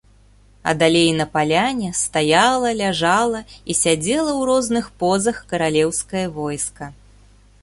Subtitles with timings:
[0.69, 3.39] А далей на паляне стаяла, ляжала
[3.71, 6.95] і сядзела ў розных позах каралеўскае войска.